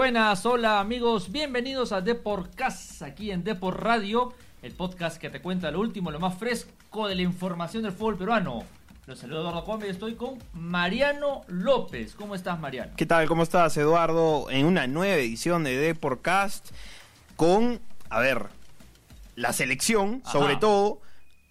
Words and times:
Buenas, 0.00 0.46
hola 0.46 0.80
amigos, 0.80 1.30
bienvenidos 1.30 1.92
a 1.92 2.00
Deporcast, 2.00 3.02
aquí 3.02 3.32
en 3.32 3.44
Depor 3.44 3.84
Radio, 3.84 4.32
el 4.62 4.72
podcast 4.72 5.18
que 5.18 5.28
te 5.28 5.42
cuenta 5.42 5.70
lo 5.70 5.78
último, 5.78 6.10
lo 6.10 6.18
más 6.18 6.38
fresco 6.38 7.06
de 7.06 7.14
la 7.14 7.20
información 7.20 7.82
del 7.82 7.92
fútbol 7.92 8.16
peruano. 8.16 8.64
Los 9.06 9.18
saludo 9.18 9.40
Eduardo 9.40 9.62
Combe 9.66 9.88
y 9.88 9.90
estoy 9.90 10.14
con 10.14 10.38
Mariano 10.54 11.42
López. 11.48 12.14
¿Cómo 12.14 12.34
estás, 12.34 12.58
Mariano? 12.58 12.92
¿Qué 12.96 13.04
tal? 13.04 13.28
¿Cómo 13.28 13.42
estás, 13.42 13.76
Eduardo? 13.76 14.48
En 14.48 14.64
una 14.64 14.86
nueva 14.86 15.16
edición 15.16 15.64
de 15.64 15.76
Deporcast 15.76 16.70
con, 17.36 17.78
a 18.08 18.20
ver, 18.20 18.46
la 19.36 19.52
selección, 19.52 20.22
Ajá. 20.24 20.32
sobre 20.32 20.56
todo, 20.56 21.02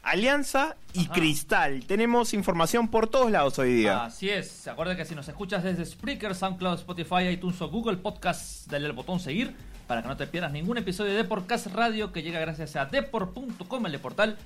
Alianza 0.03 0.75
y 0.93 1.05
Ajá. 1.05 1.13
Cristal. 1.13 1.85
Tenemos 1.85 2.33
información 2.33 2.87
por 2.87 3.07
todos 3.07 3.31
lados 3.31 3.59
hoy 3.59 3.73
día. 3.73 4.05
Así 4.05 4.29
es, 4.29 4.67
acuerda 4.67 4.95
que 4.95 5.05
si 5.05 5.13
nos 5.15 5.27
escuchas 5.27 5.63
desde 5.63 5.85
Spreaker, 5.85 6.33
SoundCloud, 6.35 6.79
Spotify, 6.79 7.27
iTunes 7.29 7.61
o 7.61 7.69
Google 7.69 7.97
Podcast, 7.97 8.67
dale 8.71 8.85
al 8.87 8.93
botón 8.93 9.19
seguir 9.19 9.53
para 9.87 10.01
que 10.01 10.07
no 10.07 10.15
te 10.17 10.27
pierdas 10.27 10.51
ningún 10.51 10.77
episodio 10.77 11.11
de 11.11 11.17
Deporcast 11.17 11.67
Radio 11.67 12.11
que 12.11 12.21
llega 12.21 12.39
gracias 12.39 12.75
a 12.75 12.85
Depor.com, 12.85 13.85
el 13.87 13.99
portal, 13.99 14.37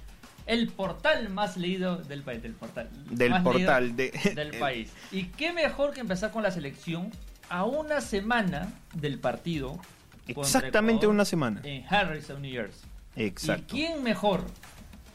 el 0.45 0.69
portal 0.69 1.29
más 1.29 1.55
leído 1.57 1.97
del 1.97 2.23
país, 2.23 2.41
del 2.41 2.53
portal. 2.53 2.89
Del 3.09 3.41
portal 3.43 3.95
de- 3.95 4.11
del 4.35 4.57
país. 4.57 4.91
Y 5.11 5.25
qué 5.25 5.53
mejor 5.53 5.93
que 5.93 5.99
empezar 6.01 6.31
con 6.31 6.43
la 6.43 6.51
selección 6.51 7.11
a 7.49 7.65
una 7.65 8.01
semana 8.01 8.71
del 8.93 9.19
partido. 9.19 9.77
Exactamente 10.27 11.05
una 11.07 11.25
semana. 11.25 11.61
En 11.63 11.85
Harrison, 11.93 12.41
New 12.41 12.51
Jersey. 12.51 12.89
Exacto. 13.15 13.75
¿Y 13.75 13.79
quién 13.81 14.01
mejor 14.01 14.45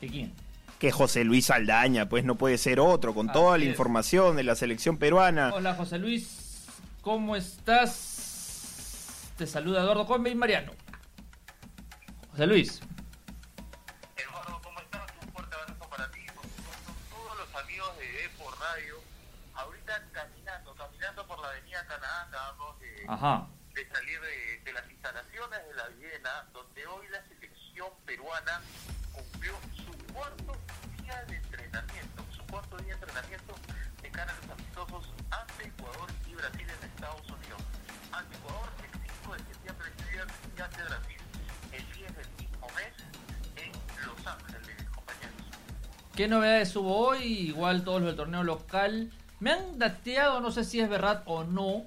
que 0.00 0.08
quién? 0.08 0.32
Que 0.78 0.92
José 0.92 1.24
Luis 1.24 1.46
Saldaña, 1.46 2.08
pues 2.08 2.24
no 2.24 2.36
puede 2.36 2.56
ser 2.58 2.78
otro, 2.80 3.12
con 3.14 3.28
Así 3.30 3.38
toda 3.38 3.58
la 3.58 3.64
es. 3.64 3.70
información 3.70 4.36
de 4.36 4.44
la 4.44 4.54
selección 4.54 4.96
peruana. 4.96 5.52
Hola 5.54 5.74
José 5.74 5.98
Luis, 5.98 6.66
¿cómo 7.02 7.34
estás? 7.36 9.32
Te 9.36 9.46
saluda 9.46 9.82
Eduardo 9.82 10.06
Combe 10.06 10.30
y 10.30 10.34
Mariano. 10.34 10.72
José 12.30 12.46
Luis, 12.46 12.80
Eduardo, 14.16 14.60
¿cómo 14.62 14.78
estás? 14.80 15.10
Un 15.22 15.32
fuerte 15.32 15.54
abrazo 15.56 15.88
para 15.91 16.10
ti, 16.12 16.20
por 16.34 16.44
supuesto, 16.44 16.92
todos 17.10 17.38
los 17.38 17.62
amigos 17.62 17.98
de 17.98 18.24
Epo 18.26 18.50
Radio. 18.60 18.94
Ahorita 19.54 20.04
caminando, 20.12 20.74
caminando 20.74 21.26
por 21.26 21.41
la 21.41 21.48
avenida 21.48 21.84
Canadá, 21.86 22.22
acabamos 22.28 22.78
de, 22.80 23.04
ajá, 23.08 23.46
de 23.74 23.88
salir 23.88 24.20
de, 24.20 24.60
de 24.64 24.72
las 24.72 24.88
instalaciones 24.91 25.58
de 25.69 25.74
la 25.74 25.88
Viena, 25.88 26.46
donde 26.52 26.86
hoy 26.86 27.06
la 27.10 27.22
selección 27.26 27.88
peruana 28.06 28.60
los 34.27 34.50
amistosos 34.50 35.14
ante 35.30 35.69
Ecuador 35.69 36.11
y 36.28 36.34
Brasil 36.34 36.66
en 36.69 36.88
Estados 36.88 37.22
Unidos. 37.30 37.62
Ante 38.12 38.36
Ecuador 38.36 38.69
el 38.83 39.00
5 39.22 39.33
de 39.33 39.38
septiembre 39.38 39.88
y 40.56 40.60
ante 40.60 40.83
Brasil 40.83 41.16
el 41.72 41.92
10 41.92 42.16
del 42.16 42.27
mismo 42.38 42.66
mes 42.75 42.92
en 43.56 44.06
Los 44.06 44.27
Ángeles, 44.27 44.88
compañeros. 44.94 45.42
¿qué 46.16 46.27
novedades 46.28 46.75
hubo 46.75 46.97
hoy? 46.97 47.22
Igual 47.22 47.84
todos 47.84 48.00
los 48.00 48.08
del 48.08 48.16
torneo 48.16 48.42
local. 48.42 49.12
Me 49.41 49.52
han 49.52 49.78
dateado, 49.78 50.41
no 50.41 50.50
sé 50.50 50.64
si 50.64 50.80
es 50.80 50.88
verdad 50.88 51.22
o 51.27 51.44
no, 51.44 51.86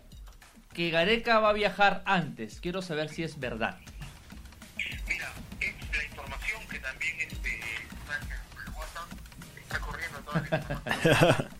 que 0.74 0.90
Gareca 0.90 1.40
va 1.40 1.50
a 1.50 1.54
viajar 1.54 2.02
antes. 2.06 2.62
Quiero 2.62 2.82
saber 2.82 3.10
si 3.10 3.24
es 3.24 3.40
verdad. 3.40 3.78
Mira, 5.06 5.34
es 5.60 5.98
la 5.98 6.04
información 6.06 6.62
que 6.70 6.80
también 6.80 7.20
este, 7.20 7.60
está 9.62 9.80
corriendo 9.80 10.20
toda 10.20 10.42
la 10.50 10.58
información. 10.58 11.51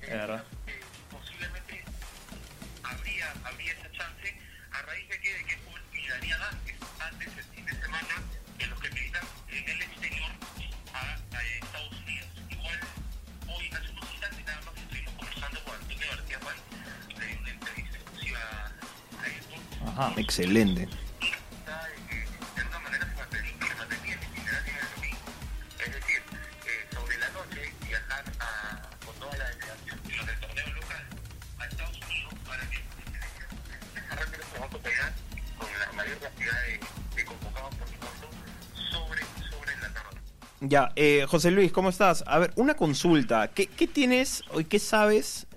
La 39.82 39.94
tarde. 39.94 40.20
Ya, 40.62 40.92
eh, 40.96 41.26
José 41.28 41.52
Luis, 41.52 41.72
¿cómo 41.72 41.90
estás? 41.90 42.24
A 42.26 42.40
ver, 42.40 42.52
una 42.56 42.74
consulta. 42.74 43.50
¿Qué, 43.50 43.68
qué 43.68 43.86
tienes 43.88 44.44
o 44.52 44.62
qué 44.68 44.80
sabes? 44.80 45.48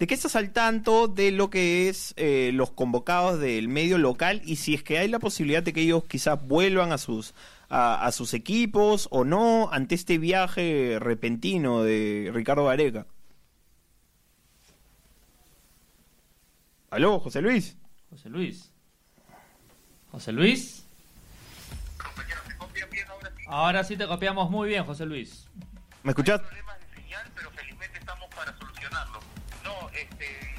¿De 0.00 0.06
qué 0.06 0.14
estás 0.14 0.34
al 0.34 0.50
tanto 0.50 1.08
de 1.08 1.30
lo 1.30 1.50
que 1.50 1.90
es 1.90 2.14
eh, 2.16 2.52
los 2.54 2.70
convocados 2.70 3.38
del 3.38 3.68
medio 3.68 3.98
local 3.98 4.40
y 4.46 4.56
si 4.56 4.72
es 4.72 4.82
que 4.82 4.96
hay 4.96 5.08
la 5.08 5.18
posibilidad 5.18 5.62
de 5.62 5.74
que 5.74 5.82
ellos 5.82 6.04
quizás 6.04 6.42
vuelvan 6.42 6.90
a 6.90 6.96
sus 6.96 7.34
a, 7.68 8.06
a 8.06 8.10
sus 8.10 8.32
equipos 8.32 9.08
o 9.10 9.26
no 9.26 9.68
ante 9.70 9.94
este 9.94 10.16
viaje 10.16 10.96
repentino 10.98 11.82
de 11.82 12.30
Ricardo 12.32 12.64
Gareca? 12.64 13.06
¿Aló, 16.88 17.20
José 17.20 17.42
Luis? 17.42 17.76
José 18.08 18.30
Luis. 18.30 18.72
José 20.12 20.32
Luis. 20.32 20.86
Compañeros, 22.02 22.42
¿se 22.48 22.56
copian 22.56 22.88
bien 22.88 23.06
ahora 23.06 23.30
sí? 23.36 23.42
Ahora 23.46 23.84
sí 23.84 23.96
te 23.98 24.06
copiamos 24.06 24.50
muy 24.50 24.70
bien, 24.70 24.82
José 24.82 25.04
Luis. 25.04 25.46
¿Me 26.02 26.12
escuchás? 26.12 26.40
Hay 26.40 26.46
problemas 26.46 26.80
de 26.80 27.02
señal, 27.02 27.26
pero 27.34 27.50
este, 30.00 30.49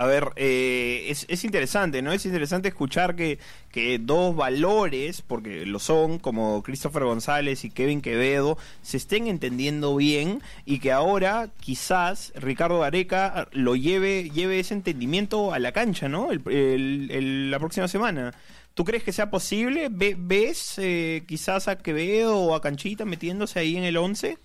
A 0.00 0.06
ver, 0.06 0.30
eh, 0.36 1.06
es, 1.08 1.26
es 1.28 1.42
interesante, 1.42 2.02
¿no? 2.02 2.12
Es 2.12 2.24
interesante 2.24 2.68
escuchar 2.68 3.16
que, 3.16 3.40
que 3.72 3.98
dos 3.98 4.36
valores, 4.36 5.22
porque 5.22 5.66
lo 5.66 5.80
son, 5.80 6.20
como 6.20 6.62
Christopher 6.62 7.02
González 7.02 7.64
y 7.64 7.70
Kevin 7.70 8.00
Quevedo, 8.00 8.58
se 8.80 8.96
estén 8.96 9.26
entendiendo 9.26 9.96
bien 9.96 10.40
y 10.64 10.78
que 10.78 10.92
ahora 10.92 11.50
quizás 11.60 12.32
Ricardo 12.36 12.78
Gareca 12.78 13.48
lo 13.50 13.74
lleve, 13.74 14.30
lleve 14.30 14.60
ese 14.60 14.74
entendimiento 14.74 15.52
a 15.52 15.58
la 15.58 15.72
cancha, 15.72 16.08
¿no? 16.08 16.30
El- 16.30 17.10
el- 17.10 17.50
la 17.50 17.58
próxima 17.58 17.88
semana. 17.88 18.32
¿Tú 18.74 18.84
crees 18.84 19.02
que 19.02 19.10
sea 19.12 19.30
posible? 19.30 19.88
Ve- 19.90 20.14
¿Ves 20.16 20.74
eh, 20.78 21.24
quizás 21.26 21.66
a 21.66 21.76
Quevedo 21.76 22.36
o 22.38 22.54
a 22.54 22.60
Canchita 22.62 23.04
metiéndose 23.04 23.58
ahí 23.58 23.76
en 23.76 23.82
el 23.82 23.96
11? 23.96 24.38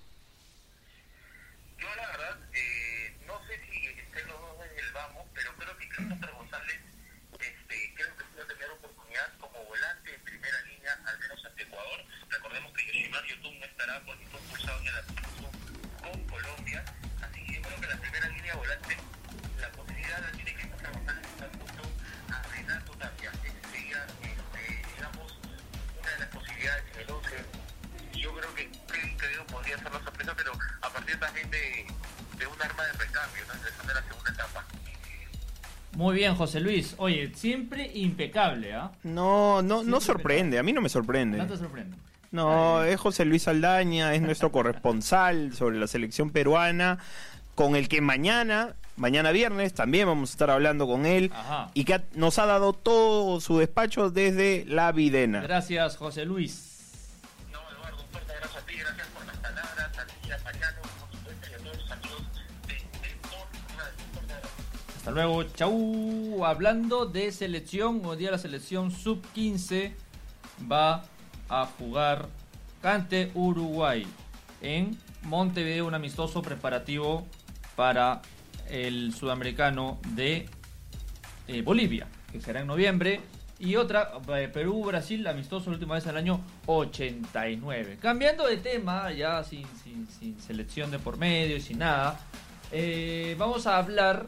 Yo 1.80 1.88
la 1.96 2.08
verdad, 2.08 2.40
eh, 2.56 3.14
no 3.28 3.34
sé 3.46 3.54
si 3.70 3.86
estén 3.86 4.28
los 4.28 4.40
dos 4.42 4.58
en 4.66 4.84
el 4.84 4.92
vamos, 4.94 5.24
que 5.94 6.32
González, 6.32 6.80
este, 7.40 7.94
que 7.96 8.66
oportunidad 8.74 9.38
como 9.38 9.64
volante 9.66 10.16
en 10.16 10.22
primera 10.24 10.62
línea, 10.62 10.98
al 11.06 11.20
menos 11.20 11.46
ante 11.46 11.64
Ecuador. 11.64 12.06
Recordemos 12.30 12.74
que 12.74 12.86
Yoshimar 12.88 13.24
Yotun 13.26 13.60
no 13.60 13.66
estará 13.66 14.02
porque 14.06 14.26
fue 14.28 14.40
expulsado 14.40 14.80
en 14.82 14.88
el 14.88 14.96
amistoso 14.98 15.52
con 16.02 16.28
Colombia, 16.28 16.84
así 17.22 17.46
que 17.46 17.54
yo 17.54 17.62
creo 17.62 17.82
que 17.82 17.88
la 17.88 17.98
primera 17.98 18.28
línea 18.30 18.56
volante, 18.56 18.98
la 19.60 19.72
posibilidad 19.72 20.22
la 20.22 20.32
tiene 20.32 20.54
Christopher 20.56 20.92
González 20.94 21.28
estar 21.28 21.50
junto 21.52 21.84
a 22.34 22.42
Renato 22.42 22.94
Tapia. 22.94 23.32
Sería, 23.72 24.06
este, 24.24 24.88
digamos, 24.96 25.40
una 26.00 26.10
de 26.10 26.20
las 26.20 26.30
posibilidades 26.30 26.84
en 26.94 27.02
el 27.02 27.12
11. 27.12 27.46
Yo 28.14 28.36
creo 28.36 28.56
que 28.56 28.64
empresa, 30.10 30.34
pero 30.36 30.52
a 30.82 30.90
partir 30.90 31.20
también 31.20 31.50
de, 31.52 31.86
de 32.38 32.48
un 32.48 32.62
arma 32.62 32.84
de 32.84 32.94
recambio, 32.94 33.44
¿no? 33.48 33.54
Es 33.54 33.94
la 33.94 34.04
segunda 34.04 34.32
etapa. 34.32 34.53
Muy 35.96 36.16
bien, 36.16 36.36
José 36.36 36.60
Luis. 36.60 36.96
Oye, 36.98 37.32
siempre 37.36 37.92
impecable, 37.94 38.74
¿ah? 38.74 38.92
No, 39.04 39.62
no, 39.62 39.84
no 39.84 40.02
sorprende, 40.02 40.58
a 40.58 40.64
mí 40.64 40.74
no 40.74 40.82
me 40.82 40.90
sorprende. 40.90 41.38
No 41.38 41.46
te 41.48 41.58
sorprende. 41.58 41.96
No, 42.32 42.84
es 42.84 43.00
José 43.00 43.26
Luis 43.26 43.48
Aldaña, 43.48 44.14
es 44.16 44.22
nuestro 44.22 44.52
corresponsal 44.52 45.54
sobre 45.54 45.78
la 45.78 45.86
selección 45.88 46.32
peruana, 46.32 46.98
con 47.54 47.76
el 47.76 47.88
que 47.88 48.02
mañana, 48.02 48.74
mañana 48.96 49.32
viernes, 49.32 49.76
también 49.76 50.08
vamos 50.08 50.32
a 50.32 50.34
estar 50.34 50.50
hablando 50.50 50.88
con 50.88 51.06
él, 51.06 51.32
Ajá. 51.34 51.70
y 51.76 51.84
que 51.84 52.02
nos 52.16 52.40
ha 52.40 52.48
dado 52.48 52.74
todo 52.74 53.40
su 53.40 53.60
despacho 53.60 54.10
desde 54.10 54.66
la 54.68 54.92
Videna. 54.92 55.42
Gracias, 55.42 55.96
José 55.98 56.26
Luis. 56.26 56.73
Hasta 65.04 65.12
luego, 65.12 65.44
chau. 65.44 66.46
Hablando 66.46 67.06
de 67.06 67.30
selección, 67.34 68.02
hoy 68.06 68.16
día 68.18 68.32
la 68.32 68.38
selección 68.38 68.90
sub-15 68.90 69.92
va 70.72 71.04
a 71.50 71.66
jugar 71.78 72.30
ante 72.82 73.30
Uruguay 73.34 74.08
en 74.62 74.98
Montevideo, 75.24 75.88
un 75.88 75.94
amistoso 75.94 76.42
preparativo 76.42 77.28
para 77.76 78.22
el 78.70 79.14
sudamericano 79.14 80.00
de 80.10 80.48
eh, 81.50 81.62
Bolivia, 81.64 82.08
que 82.32 82.40
será 82.40 82.62
en 82.62 82.68
noviembre. 82.68 83.20
Y 83.60 83.76
otra, 83.76 84.10
eh, 84.38 84.48
Perú-Brasil, 84.54 85.28
amistoso 85.28 85.70
la 85.70 85.76
última 85.76 85.96
vez 85.96 86.06
el 86.08 86.16
año 86.16 86.40
89. 86.66 87.98
Cambiando 88.02 88.48
de 88.48 88.56
tema, 88.58 89.12
ya 89.12 89.44
sin, 89.44 89.66
sin- 89.84 90.08
sin 90.08 90.40
selección 90.40 90.92
de 90.92 91.00
por 91.00 91.18
medio 91.18 91.58
y 91.58 91.62
sin 91.62 91.80
nada, 91.80 92.20
eh, 92.72 93.36
vamos 93.38 93.68
a 93.68 93.78
hablar 93.78 94.28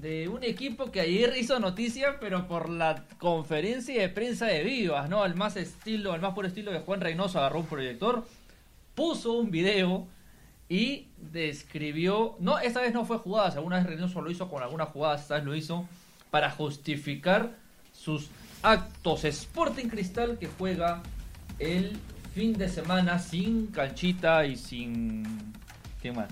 de 0.00 0.28
un 0.28 0.44
equipo 0.44 0.90
que 0.90 1.00
ayer 1.00 1.34
hizo 1.36 1.58
noticia, 1.58 2.18
pero 2.20 2.46
por 2.46 2.68
la 2.68 3.04
conferencia 3.18 4.00
de 4.00 4.08
prensa 4.08 4.46
de 4.46 4.62
Vivas, 4.62 5.08
¿no? 5.08 5.22
Al 5.22 5.34
más 5.34 5.56
estilo, 5.56 6.12
al 6.12 6.20
más 6.20 6.34
puro 6.34 6.48
estilo 6.48 6.70
que 6.72 6.80
Juan 6.80 7.00
Reynoso 7.00 7.38
agarró 7.38 7.60
un 7.60 7.66
proyector, 7.66 8.26
puso 8.94 9.32
un 9.32 9.50
video 9.50 10.06
y 10.68 11.06
describió, 11.16 12.36
no, 12.40 12.58
esta 12.58 12.80
vez 12.80 12.92
no 12.92 13.04
fue 13.04 13.18
jugadas, 13.18 13.56
alguna 13.56 13.76
vez 13.76 13.86
Reynoso 13.86 14.20
lo 14.20 14.30
hizo 14.30 14.48
con 14.50 14.62
algunas 14.62 14.88
jugadas, 14.88 15.22
esta 15.22 15.36
vez 15.36 15.44
lo 15.44 15.54
hizo 15.54 15.88
para 16.30 16.50
justificar 16.50 17.56
sus 17.92 18.28
actos. 18.62 19.24
Sporting 19.24 19.88
Cristal 19.88 20.38
que 20.38 20.48
juega 20.48 21.02
el 21.58 21.96
fin 22.34 22.52
de 22.52 22.68
semana 22.68 23.18
sin 23.18 23.68
canchita 23.68 24.44
y 24.44 24.56
sin... 24.56 25.24
¿Qué 26.02 26.12
más? 26.12 26.28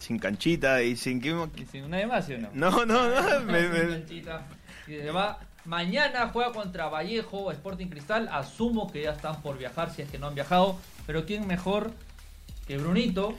Sin 0.00 0.18
canchita 0.18 0.82
y 0.82 0.96
sin... 0.96 1.20
¿qué- 1.20 1.48
Y 1.56 1.66
sin 1.66 1.88
nadie 1.88 2.06
más, 2.08 2.26
¿sí 2.26 2.32
o 2.34 2.38
no? 2.38 2.48
No, 2.54 2.84
no, 2.86 3.08
no. 3.08 3.40
me- 3.46 3.60
Sin 3.62 3.72
me- 3.72 3.88
canchita. 3.98 4.46
Y 4.88 4.96
va. 5.10 5.38
Mañana 5.66 6.30
juega 6.32 6.52
contra 6.52 6.88
Vallejo, 6.88 7.52
Sporting 7.52 7.86
Cristal. 7.88 8.28
Asumo 8.32 8.90
que 8.90 9.02
ya 9.02 9.12
están 9.12 9.40
por 9.42 9.56
viajar 9.58 9.92
si 9.94 10.02
es 10.02 10.10
que 10.10 10.18
no 10.18 10.26
han 10.26 10.34
viajado. 10.34 10.76
Pero 11.06 11.24
¿quién 11.26 11.46
mejor 11.46 11.92
que 12.66 12.76
Brunito? 12.78 13.34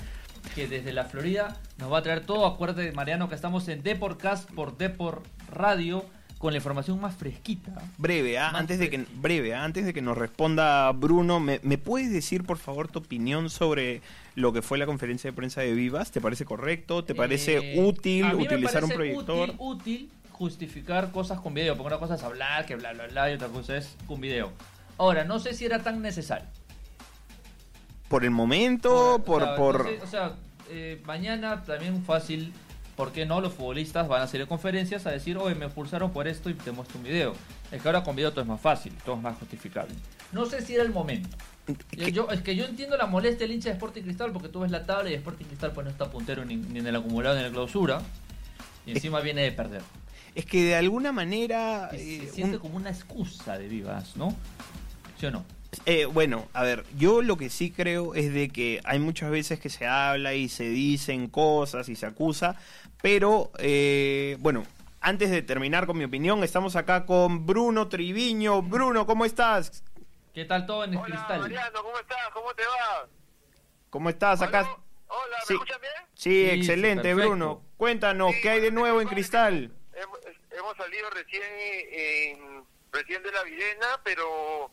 Que 0.56 0.68
desde 0.68 0.94
la 0.94 1.04
Florida 1.06 1.58
nos 1.78 1.92
va 1.92 1.98
a 1.98 2.02
traer 2.04 2.22
todo. 2.26 2.46
Acuérdate, 2.46 2.92
Mariano, 2.94 3.28
que 3.28 3.36
estamos 3.36 3.68
en 3.68 3.84
Deporcast 3.84 4.50
por 4.52 4.78
Deport 4.78 5.26
Radio 5.50 6.06
con 6.42 6.54
la 6.54 6.58
información 6.58 7.00
más 7.00 7.16
fresquita. 7.16 7.72
Breve, 7.98 8.40
¿ah? 8.40 8.52
Más 8.52 8.62
antes 8.62 8.80
de 8.80 8.90
que 8.90 9.06
breve, 9.16 9.54
¿ah? 9.54 9.64
antes 9.64 9.86
de 9.86 9.94
que 9.94 10.02
nos 10.02 10.18
responda 10.18 10.92
Bruno, 10.92 11.40
¿me, 11.40 11.60
me 11.62 11.78
puedes 11.78 12.12
decir 12.12 12.44
por 12.44 12.58
favor 12.58 12.88
tu 12.88 13.00
opinión 13.00 13.52
sobre 13.52 14.02
lo 14.34 14.52
que 14.52 14.64
fue 14.64 14.80
la 14.80 14.88
conferencia 14.88 15.30
de 15.30 15.36
prensa 15.36 15.62
de 15.62 15.74
Vivas? 15.74 16.10
¿Te 16.12 16.20
parece 16.20 16.44
correcto? 16.44 17.04
¿Te 17.04 17.14
parece 17.14 17.76
Eh, 17.76 17.84
útil 17.86 18.34
utilizar 18.34 18.84
un 18.84 18.90
proyector? 18.90 19.50
Útil, 19.50 19.56
útil 19.60 20.12
justificar 20.32 21.12
cosas 21.12 21.40
con 21.40 21.54
video. 21.54 21.78
Porque 21.78 21.94
una 21.94 22.00
cosa 22.00 22.16
es 22.16 22.24
hablar, 22.24 22.66
que 22.66 22.76
bla, 22.76 22.94
bla, 22.94 23.06
bla, 23.06 23.30
y 23.30 23.36
otra 23.36 23.48
cosa 23.50 23.78
es 23.78 23.96
con 24.08 24.20
video. 24.20 24.52
Ahora, 24.98 25.24
no 25.24 25.38
sé 25.38 25.54
si 25.54 25.66
era 25.66 25.84
tan 25.84 26.02
necesario. 26.02 26.48
Por 28.08 28.24
el 28.24 28.32
momento, 28.32 29.22
por 29.24 29.44
o 29.44 29.46
sea, 29.46 29.56
por 29.56 29.78
no 29.84 29.90
sé, 29.90 30.00
o 30.04 30.08
sea, 30.08 30.34
eh, 30.70 31.02
mañana 31.06 31.64
también 31.64 32.04
fácil, 32.04 32.52
¿por 32.96 33.12
qué 33.12 33.26
no? 33.26 33.42
Los 33.42 33.54
futbolistas 33.54 34.08
van 34.08 34.22
a 34.22 34.24
hacer 34.26 34.46
conferencias 34.48 35.06
a 35.06 35.12
decir, 35.12 35.38
oye, 35.38 35.56
me 35.56 35.66
expulsaron 35.66 36.12
por 36.12 36.28
esto 36.28 36.50
y 36.50 36.54
te 36.54 36.72
muestro 36.72 36.98
un 36.98 37.04
video. 37.04 37.34
Es 37.72 37.82
que 37.82 37.88
ahora 37.88 38.04
con 38.04 38.16
video 38.16 38.32
todo 38.32 38.42
es 38.42 38.48
más 38.48 38.62
fácil, 38.62 38.94
todo 39.06 39.16
es 39.16 39.22
más 39.22 39.38
justificable. 39.38 39.94
No 40.32 40.46
sé 40.46 40.62
si 40.66 40.76
era 40.76 40.84
el 40.84 40.92
momento. 40.92 41.30
Es 41.92 42.42
que 42.42 42.56
yo 42.56 42.66
entiendo 42.66 42.98
la 42.98 43.06
molestia 43.06 43.46
del 43.48 43.56
hincha 43.56 43.70
de 43.70 43.74
Sporting 43.76 44.02
Cristal 44.02 44.32
porque 44.32 44.50
tú 44.50 44.62
ves 44.62 44.72
la 44.72 44.86
tabla 44.86 45.10
y 45.10 45.14
Sporting 45.14 45.46
Cristal 45.46 45.72
pues 45.72 45.86
no 45.86 45.92
está 45.92 46.10
puntero 46.10 46.44
ni, 46.44 46.56
ni 46.58 46.80
en 46.80 46.88
el 46.88 46.96
acumulado 46.96 47.36
ni 47.36 47.42
en 47.42 47.48
la 47.48 47.54
clausura. 47.54 48.02
Y 48.86 48.92
encima 48.92 49.20
viene 49.22 49.44
de 49.44 49.52
perder. 49.52 49.82
es 50.34 50.46
que 50.46 50.64
de 50.64 50.76
alguna 50.76 51.12
manera 51.12 51.90
Y 51.94 51.96
eh, 51.98 52.22
se 52.26 52.32
siente 52.34 52.56
un- 52.56 52.62
como 52.62 52.76
una 52.78 52.90
excusa 52.90 53.58
de 53.58 53.68
vivas, 53.68 54.16
¿no? 54.18 54.36
¿Sí 55.20 55.28
o 55.28 55.32
no? 55.32 55.46
Eh, 55.86 56.06
bueno, 56.06 56.48
a 56.54 56.64
ver, 56.64 56.84
yo 56.98 57.22
lo 57.22 57.38
que 57.38 57.50
sí 57.50 57.72
creo 57.72 58.14
es 58.14 58.34
de 58.34 58.50
que 58.50 58.82
hay 58.84 59.00
muchas 59.00 59.32
veces 59.32 59.60
que 59.60 59.70
se 59.70 59.88
habla 59.88 60.34
y 60.34 60.50
se 60.50 60.66
dicen 60.66 61.28
cosas 61.30 61.88
y 61.88 61.96
se 61.96 62.06
acusa, 62.06 62.56
pero 63.02 63.52
eh, 63.58 64.36
bueno, 64.40 64.66
antes 65.00 65.30
de 65.32 65.42
terminar 65.42 65.88
con 65.88 65.98
mi 65.98 66.04
opinión, 66.04 66.44
estamos 66.44 66.76
acá 66.76 67.06
con 67.06 67.46
Bruno 67.46 67.88
Triviño. 67.88 68.62
Bruno, 68.62 69.06
¿cómo 69.06 69.24
estás? 69.24 69.84
¿Qué 70.34 70.44
tal 70.46 70.66
todo 70.66 70.84
en 70.84 70.92
el 70.92 70.98
Hola, 70.98 71.06
Cristal? 71.08 71.40
Mariano, 71.40 71.84
¿cómo 71.84 71.98
estás? 72.00 72.18
¿Cómo 72.34 72.54
te 72.54 72.64
va? 72.64 73.08
¿Cómo 73.90 74.10
estás 74.10 74.42
acá? 74.42 74.60
¿Aló? 74.60 74.80
Hola, 75.08 75.38
¿me 75.40 75.46
Sí. 75.46 75.54
escuchan 75.54 75.82
bien? 75.82 75.94
Sí, 76.14 76.30
Sí, 76.32 76.50
excelente, 76.50 77.04
perfecto. 77.04 77.30
Bruno. 77.30 77.62
Cuéntanos, 77.78 78.34
Sí, 78.36 78.42
¿qué 78.42 78.50
hay 78.50 78.60
de 78.62 78.72
nuevo 78.72 79.02
en 79.02 79.08
Cristal? 79.08 79.72
Hemos, 79.94 80.20
hemos 80.52 80.78
salido 80.78 81.10
recién 81.12 81.42
eh, 81.44 82.32
en- 82.32 82.64
recién 82.92 83.24
de 83.24 83.32
la 83.32 83.44
Videna, 83.44 83.88
pero 84.04 84.70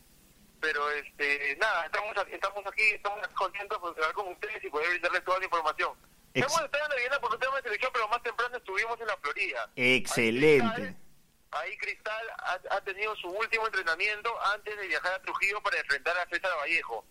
pero 0.60 0.90
este 0.90 1.56
nada, 1.56 1.86
estamos 1.86 2.16
aquí, 2.16 2.32
estamos 2.34 2.66
aquí, 2.66 2.82
estamos 2.90 3.28
contentos 3.28 3.78
por 3.78 3.96
estar 3.96 4.12
con 4.12 4.28
ustedes 4.28 4.64
y 4.64 4.70
poder 4.70 4.90
brindarles 4.90 5.24
toda 5.24 5.38
la 5.38 5.44
información. 5.44 5.92
Estado 6.34 6.66
en 6.66 6.90
la 6.90 6.96
Videna 6.96 7.20
por 7.20 7.32
un 7.32 7.40
tema 7.40 7.56
de 7.56 7.62
selección, 7.62 7.90
pero 7.92 8.08
más 8.08 8.22
temprano 8.22 8.56
estuvimos 8.56 9.00
en 9.00 9.06
la 9.06 9.16
Florida. 9.16 9.70
Excelente. 9.76 10.94
Ahí 11.50 11.76
Cristal 11.78 12.30
ha, 12.38 12.60
ha 12.70 12.80
tenido 12.82 13.16
su 13.16 13.28
último 13.28 13.66
entrenamiento 13.66 14.30
antes 14.52 14.76
de 14.76 14.86
viajar 14.86 15.14
a 15.14 15.22
Trujillo 15.22 15.60
para 15.62 15.78
enfrentar 15.78 16.16
a 16.18 16.28
César 16.28 16.52
Vallejo. 16.58 17.04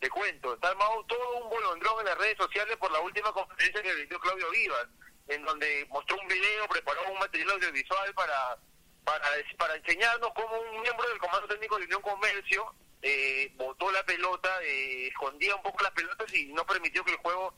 Te 0.00 0.10
cuento, 0.10 0.54
está 0.54 0.68
armado 0.68 1.04
todo 1.04 1.38
un 1.38 1.48
bolondrón 1.48 2.00
en 2.00 2.06
las 2.06 2.18
redes 2.18 2.36
sociales 2.36 2.76
por 2.76 2.90
la 2.90 3.00
última 3.00 3.32
conferencia 3.32 3.80
que 3.80 3.92
realizó 3.92 4.18
Claudio 4.18 4.50
Vivas, 4.50 4.86
en 5.28 5.44
donde 5.44 5.86
mostró 5.88 6.18
un 6.20 6.26
video, 6.26 6.68
preparó 6.68 7.10
un 7.10 7.18
material 7.18 7.52
audiovisual 7.52 8.12
para, 8.14 8.58
para, 9.04 9.24
para 9.56 9.76
enseñarnos 9.76 10.30
cómo 10.34 10.60
un 10.60 10.82
miembro 10.82 11.08
del 11.08 11.18
Comando 11.18 11.48
Técnico 11.48 11.78
de 11.78 11.84
Unión 11.84 12.02
Comercio 12.02 12.74
eh, 13.06 13.52
botó 13.56 13.92
la 13.92 14.02
pelota, 14.06 14.50
eh, 14.62 15.08
escondía 15.08 15.54
un 15.54 15.62
poco 15.62 15.82
las 15.82 15.92
pelotas 15.92 16.32
y 16.34 16.46
no 16.54 16.66
permitió 16.66 17.04
que 17.04 17.10
el 17.12 17.18
juego 17.18 17.54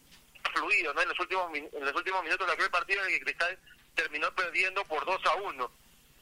fluido, 0.52 0.92
¿no? 0.92 1.00
En 1.02 1.08
los 1.08 1.20
últimos 1.20 1.54
en 1.54 1.84
los 1.84 1.94
últimos 1.94 2.24
minutos 2.24 2.48
de 2.48 2.52
aquel 2.52 2.70
partido 2.70 3.00
en 3.00 3.06
el 3.06 3.18
que 3.18 3.24
Cristal 3.24 3.58
terminó 3.94 4.34
perdiendo 4.34 4.84
por 4.86 5.04
2 5.04 5.24
a 5.24 5.34
1. 5.36 5.70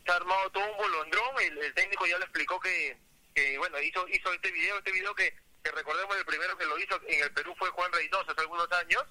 Se 0.04 0.12
ha 0.12 0.16
armado 0.16 0.50
todo 0.50 0.70
un 0.70 0.76
bolondrón, 0.76 1.40
el, 1.40 1.56
el 1.56 1.72
técnico 1.72 2.06
ya 2.06 2.18
le 2.18 2.24
explicó 2.24 2.60
que, 2.60 2.98
que 3.34 3.56
bueno, 3.56 3.80
hizo 3.80 4.06
hizo 4.08 4.30
este 4.30 4.50
video, 4.50 4.76
este 4.76 4.92
video 4.92 5.14
que, 5.14 5.34
que 5.62 5.70
recordemos 5.70 6.14
el 6.18 6.26
primero 6.26 6.58
que 6.58 6.66
lo 6.66 6.78
hizo 6.78 7.00
en 7.08 7.22
el 7.22 7.32
Perú 7.32 7.54
fue 7.58 7.70
Juan 7.70 7.92
Reynoso 7.92 8.30
hace 8.30 8.42
algunos 8.42 8.70
años. 8.72 9.04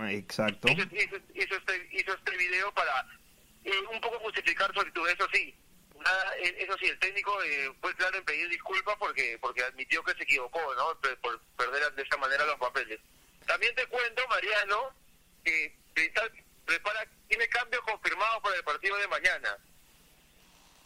Exacto. 0.00 0.68
Hizo, 0.68 0.82
hizo, 0.92 1.16
hizo 1.34 1.54
este, 1.56 1.88
hizo 1.92 2.12
este 2.12 2.36
video 2.36 2.70
para 2.74 3.06
eh, 3.64 3.80
un 3.90 4.00
poco 4.02 4.18
justificar 4.20 4.70
su 4.74 4.80
actitud, 4.80 5.08
eso 5.08 5.26
sí. 5.32 5.54
Nada, 6.08 6.36
eh, 6.38 6.56
eso 6.60 6.74
sí, 6.78 6.86
el 6.86 6.98
técnico 7.00 7.42
eh, 7.42 7.70
fue 7.82 7.94
claro 7.96 8.16
en 8.16 8.24
pedir 8.24 8.48
disculpas 8.48 8.96
porque 8.98 9.36
porque 9.42 9.62
admitió 9.62 10.02
que 10.02 10.14
se 10.14 10.22
equivocó, 10.22 10.74
¿no? 10.74 10.98
Por 11.20 11.40
perder 11.56 11.92
de 11.94 12.02
esa 12.02 12.16
manera 12.16 12.46
los 12.46 12.56
papeles. 12.58 12.98
También 13.46 13.74
te 13.74 13.86
cuento, 13.88 14.26
Mariano, 14.28 14.90
que 15.44 15.76
Cristal 15.94 16.32
prepara, 16.64 17.06
tiene 17.28 17.46
cambios 17.48 17.82
confirmados 17.82 18.42
para 18.42 18.56
el 18.56 18.64
partido 18.64 18.96
de 18.96 19.08
mañana. 19.08 19.56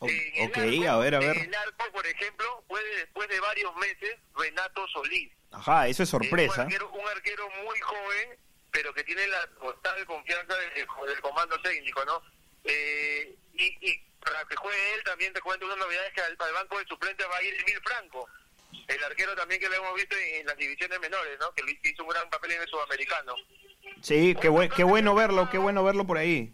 O- 0.01 0.09
En 0.09 0.35
el 0.35 0.51
ok, 0.51 0.57
arco- 0.57 0.89
a 0.91 0.99
ver, 0.99 1.15
a 1.15 1.19
En 1.19 1.27
ver. 1.29 1.37
el 1.39 1.55
arco, 1.55 1.85
por 1.93 2.07
ejemplo, 2.07 2.65
puede 2.67 2.97
después 2.97 3.29
de 3.29 3.39
varios 3.41 3.75
meses 3.77 4.17
Renato 4.35 4.87
Solís. 4.89 5.31
Ajá, 5.53 5.87
eso 5.87 6.03
es 6.03 6.09
Es 6.09 6.15
un 6.15 6.21
sorpresa. 6.23 6.63
arquero, 6.63 6.91
un 6.91 7.09
arquero 7.09 7.49
muy 7.65 7.79
joven, 7.79 8.39
pero 8.73 8.93
que 8.93 9.05
tiene 9.05 9.27
la 9.29 9.47
total 9.61 10.05
confianza 10.07 10.57
del, 10.57 10.73
del 11.07 11.21
comando 11.21 11.61
técnico, 11.63 12.05
¿no? 12.05 12.21
Eh, 12.65 13.35
y, 13.55 13.65
y 13.81 13.99
para 14.25 14.45
que 14.47 14.57
juegue 14.57 14.95
él, 14.95 15.03
también 15.05 15.33
te 15.33 15.41
cuento 15.41 15.67
una 15.67 15.77
novedad, 15.77 16.07
es 16.07 16.13
que 16.15 16.21
al, 16.21 16.37
al 16.39 16.53
banco 16.53 16.79
de 16.79 16.87
suplentes 16.87 17.27
va 17.29 17.37
a 17.37 17.43
ir 17.43 17.55
Emil 17.61 17.81
Franco, 17.83 18.29
el 18.89 19.05
arquero 19.05 19.35
también 19.35 19.61
que 19.61 19.69
lo 19.69 19.75
hemos 19.77 19.95
visto 19.95 20.17
en, 20.17 20.35
en 20.37 20.47
las 20.47 20.57
divisiones 20.57 21.01
menores, 21.01 21.39
¿no? 21.41 21.53
Que 21.55 21.63
hizo 21.89 22.03
un 22.05 22.09
gran 22.09 22.29
papel 22.31 22.53
en 22.53 22.63
el 22.63 22.69
sudamericano. 22.69 23.35
Sí, 24.01 24.37
qué, 24.41 24.49
buen- 24.49 24.71
qué 24.71 24.85
bueno 24.85 25.15
verlo, 25.15 25.49
qué 25.51 25.59
bueno 25.59 25.85
verlo 25.85 26.07
por 26.07 26.19
ahí. 26.19 26.53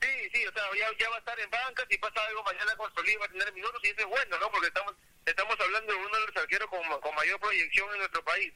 Sí, 0.00 0.30
sí, 0.32 0.46
o 0.46 0.52
sea, 0.52 0.62
ya, 0.76 0.88
ya 0.98 1.10
va 1.10 1.16
a 1.16 1.18
estar 1.18 1.38
en 1.40 1.50
banca, 1.50 1.84
si 1.90 1.98
pasa 1.98 2.24
algo 2.26 2.42
mañana 2.44 2.76
con 2.76 2.92
Solís 2.94 3.18
va 3.20 3.24
a 3.26 3.28
tener 3.28 3.52
minutos 3.52 3.80
y 3.82 3.88
eso 3.88 4.00
es 4.00 4.06
bueno, 4.06 4.38
¿no? 4.38 4.50
Porque 4.50 4.68
estamos 4.68 4.94
estamos 5.26 5.56
hablando 5.60 5.92
de 5.92 5.98
uno 5.98 6.18
de 6.20 6.26
los 6.26 6.36
arqueros 6.36 6.68
con, 6.70 7.00
con 7.00 7.14
mayor 7.16 7.38
proyección 7.40 7.90
en 7.92 7.98
nuestro 7.98 8.24
país. 8.24 8.52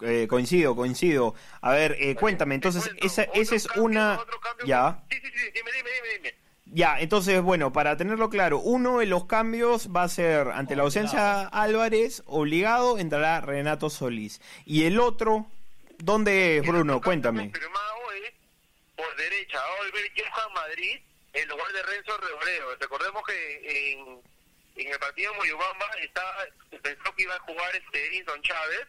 Eh, 0.00 0.26
coincido, 0.28 0.76
coincido. 0.76 1.34
A 1.60 1.72
ver, 1.72 1.96
eh, 1.98 2.14
cuéntame, 2.14 2.54
entonces, 2.54 2.90
esa, 2.98 3.22
esa 3.22 3.54
es 3.54 3.66
cambio, 3.66 3.84
una... 3.84 4.20
Ya. 4.64 5.02
Sí, 5.10 5.16
sí, 5.16 5.28
sí, 5.34 5.50
dime, 5.52 5.70
dime, 5.72 5.90
dime, 5.90 6.08
dime. 6.16 6.34
Ya, 6.66 7.00
entonces, 7.00 7.40
bueno, 7.40 7.72
para 7.72 7.96
tenerlo 7.96 8.28
claro, 8.28 8.58
uno 8.58 8.98
de 8.98 9.06
los 9.06 9.24
cambios 9.24 9.88
va 9.94 10.02
a 10.02 10.08
ser, 10.08 10.48
ante 10.48 10.76
la 10.76 10.82
ausencia 10.82 11.20
de 11.20 11.48
Álvarez, 11.52 12.22
obligado 12.26 12.98
entrará 12.98 13.40
Renato 13.40 13.88
Solís. 13.88 14.40
Y 14.66 14.84
el 14.84 15.00
otro, 15.00 15.46
¿dónde 15.98 16.58
es, 16.58 16.66
Bruno? 16.66 17.00
Cuéntame. 17.00 17.50
Confirmado 17.50 18.12
es 18.22 18.32
por 18.94 19.16
derecha. 19.16 19.58
Va 19.58 19.64
a 19.64 19.76
volver 19.78 20.12
Johan 20.14 20.52
Madrid 20.52 21.00
en 21.32 21.48
lugar 21.48 21.72
de 21.72 21.82
Renzo 21.84 22.18
Reboreo. 22.18 22.76
Recordemos 22.78 23.22
que 23.26 23.92
en, 23.92 24.20
en 24.76 24.92
el 24.92 24.98
partido 24.98 25.32
de 25.32 25.38
Moyobamba 25.38 25.86
estaba, 26.02 26.44
se 26.70 26.78
pensó 26.80 27.14
que 27.16 27.22
iba 27.22 27.34
a 27.34 27.40
jugar 27.40 27.74
este 27.76 28.06
Edinson 28.08 28.42
Chávez, 28.42 28.86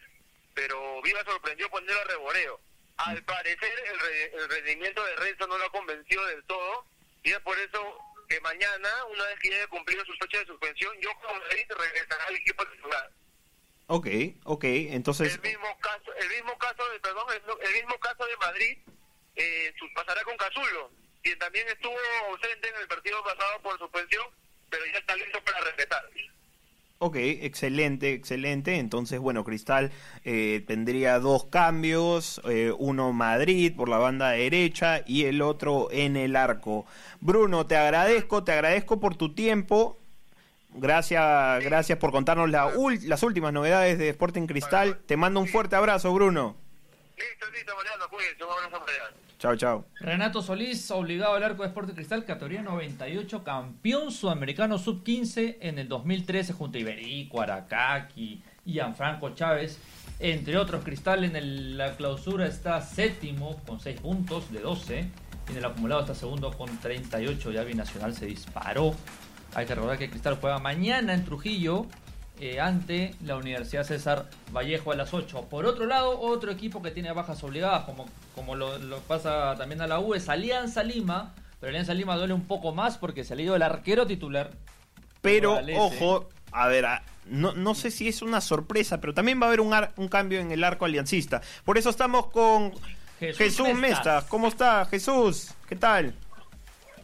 pero 0.54 1.00
Viva 1.02 1.24
sorprendió 1.24 1.68
poner 1.70 1.96
a 1.96 2.04
Reboreo. 2.04 2.60
Al 2.96 3.22
parecer 3.24 3.72
el, 3.86 3.98
re- 4.00 4.32
el 4.36 4.48
rendimiento 4.50 5.02
de 5.04 5.16
Renzo 5.16 5.46
no 5.46 5.56
lo 5.56 5.64
ha 5.64 5.72
convencido 5.72 6.24
del 6.26 6.44
todo 6.44 6.84
y 7.22 7.32
es 7.32 7.40
por 7.40 7.58
eso 7.58 7.98
que 8.28 8.40
mañana, 8.42 9.04
una 9.06 9.24
vez 9.24 9.38
que 9.40 9.50
ya 9.50 9.56
haya 9.56 9.66
cumplido 9.68 10.04
su 10.04 10.12
fecha 10.14 10.38
de 10.38 10.46
suspensión, 10.46 10.94
Johan 11.02 11.38
Madrid 11.40 11.64
regresará 11.68 12.24
al 12.26 12.36
equipo 12.36 12.64
titular. 12.66 13.10
Ok, 13.86 14.06
ok, 14.44 14.64
entonces... 14.64 15.34
el 15.34 15.40
mismo 15.40 15.78
caso 15.80 16.14
el 16.14 16.28
mismo 16.28 16.56
caso 16.58 16.88
de 16.90 17.00
perdón 17.00 17.26
el, 17.32 17.66
el 17.68 17.74
mismo 17.74 17.98
caso 17.98 18.24
de 18.26 18.36
Madrid 18.36 18.78
eh, 19.34 19.74
pasará 19.94 20.22
con 20.22 20.36
Cazulo 20.36 20.92
quien 21.22 21.38
también 21.38 21.66
estuvo 21.68 21.96
ausente 22.28 22.68
en 22.68 22.76
el 22.76 22.86
partido 22.86 23.22
pasado 23.24 23.60
por 23.62 23.76
suspensión 23.78 24.26
pero 24.68 24.86
ya 24.86 24.98
está 24.98 25.16
listo 25.16 25.42
para 25.42 25.60
regresar 25.62 26.08
Ok, 27.02 27.16
excelente, 27.16 28.12
excelente. 28.12 28.76
Entonces, 28.76 29.20
bueno, 29.20 29.42
Cristal 29.42 29.90
eh, 30.22 30.62
tendría 30.66 31.18
dos 31.18 31.44
cambios, 31.46 32.42
eh, 32.44 32.74
uno 32.78 33.14
Madrid 33.14 33.72
por 33.74 33.88
la 33.88 33.96
banda 33.96 34.28
derecha 34.32 35.00
y 35.06 35.24
el 35.24 35.40
otro 35.40 35.88
en 35.92 36.18
el 36.18 36.36
arco. 36.36 36.84
Bruno, 37.22 37.66
te 37.66 37.78
agradezco, 37.78 38.44
te 38.44 38.52
agradezco 38.52 39.00
por 39.00 39.16
tu 39.16 39.34
tiempo. 39.34 39.96
Gracias, 40.74 41.64
gracias 41.64 41.96
por 41.96 42.12
contarnos 42.12 42.50
la 42.50 42.70
las 43.06 43.22
últimas 43.22 43.54
novedades 43.54 43.98
de 43.98 44.10
Sporting 44.10 44.46
Cristal. 44.46 44.98
Te 45.06 45.16
mando 45.16 45.40
un 45.40 45.48
fuerte 45.48 45.76
abrazo, 45.76 46.12
Bruno. 46.12 46.54
Listo 47.20 47.46
listo 47.52 47.72
Mariano 47.76 48.08
cuídense 48.08 48.44
un 48.44 48.50
abrazo 48.50 48.84
allá 48.84 49.16
Chao, 49.38 49.56
chao. 49.56 49.86
Renato 50.00 50.42
Solís, 50.42 50.90
obligado 50.90 51.32
al 51.34 51.42
arco 51.42 51.62
de 51.62 51.68
Sporting 51.68 51.94
Cristal, 51.94 52.26
categoría 52.26 52.60
98, 52.60 53.42
campeón 53.42 54.12
sudamericano 54.12 54.76
sub-15 54.78 55.56
en 55.62 55.78
el 55.78 55.88
2013 55.88 56.52
junto 56.52 56.76
a 56.76 56.80
Iberico, 56.82 57.40
Aracaki, 57.40 58.42
Gianfranco 58.66 59.30
Chávez, 59.34 59.78
entre 60.18 60.58
otros. 60.58 60.84
Cristal 60.84 61.24
en 61.24 61.36
el- 61.36 61.78
la 61.78 61.96
clausura 61.96 62.46
está 62.46 62.82
séptimo 62.82 63.56
con 63.66 63.80
6 63.80 63.98
puntos 64.02 64.52
de 64.52 64.60
12. 64.60 65.08
Y 65.48 65.52
en 65.52 65.56
el 65.56 65.64
acumulado 65.64 66.02
está 66.02 66.14
segundo 66.14 66.52
con 66.52 66.76
38. 66.78 67.50
Ya 67.50 67.64
Binacional 67.64 68.14
se 68.14 68.26
disparó. 68.26 68.94
Hay 69.54 69.64
que 69.64 69.74
recordar 69.74 69.96
que 69.96 70.10
Cristal 70.10 70.36
juega 70.38 70.58
mañana 70.58 71.14
en 71.14 71.24
Trujillo 71.24 71.86
eh, 72.40 72.58
ante 72.60 73.14
la 73.24 73.36
Universidad 73.36 73.84
César 73.84 74.26
Vallejo 74.52 74.92
a 74.92 74.96
las 74.96 75.12
8. 75.14 75.42
Por 75.50 75.66
otro 75.66 75.86
lado, 75.86 76.18
otro 76.18 76.50
equipo 76.50 76.82
que 76.82 76.90
tiene 76.90 77.12
bajas 77.12 77.42
obligadas, 77.44 77.84
como, 77.84 78.06
como 78.34 78.54
lo, 78.56 78.78
lo 78.78 78.98
pasa 79.00 79.54
también 79.58 79.80
a 79.82 79.86
la 79.86 79.98
U, 80.00 80.14
es 80.14 80.28
Alianza 80.28 80.82
Lima. 80.82 81.34
Pero 81.60 81.68
Alianza 81.70 81.92
Lima 81.94 82.16
duele 82.16 82.32
un 82.32 82.46
poco 82.46 82.72
más 82.72 82.96
porque 82.98 83.22
se 83.24 83.34
ha 83.34 83.40
ido 83.40 83.54
el 83.54 83.62
arquero 83.62 84.06
titular. 84.06 84.50
Pero, 85.20 85.60
ojo, 85.76 86.28
a 86.52 86.66
ver, 86.68 86.86
a- 86.86 87.02
no, 87.26 87.52
no 87.52 87.74
sé 87.74 87.90
si 87.90 88.08
es 88.08 88.22
una 88.22 88.40
sorpresa, 88.40 89.00
pero 89.00 89.12
también 89.12 89.38
va 89.40 89.44
a 89.44 89.48
haber 89.48 89.60
un, 89.60 89.74
ar- 89.74 89.92
un 89.96 90.08
cambio 90.08 90.40
en 90.40 90.50
el 90.50 90.64
arco 90.64 90.86
aliancista. 90.86 91.42
Por 91.64 91.76
eso 91.76 91.90
estamos 91.90 92.28
con 92.28 92.72
Jesús. 93.20 93.68
Mestas. 93.74 94.24
¿Cómo 94.24 94.48
está, 94.48 94.86
Jesús? 94.86 95.50
¿Qué 95.68 95.76
tal? 95.76 96.14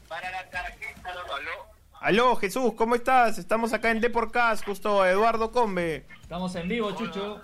para 0.09 0.31
la 0.31 0.49
tarjeta 0.51 1.11
aló 1.11 1.66
Aló, 2.01 2.37
Jesús, 2.37 2.73
¿cómo 2.77 2.95
estás? 2.95 3.39
Estamos 3.39 3.73
acá 3.73 3.91
en 3.91 4.01
Deporcast, 4.01 4.65
justo 4.65 5.05
Eduardo 5.05 5.51
Combe. 5.51 6.07
Estamos 6.23 6.55
en 6.55 6.69
vivo, 6.69 6.93
Chucho. 6.93 7.41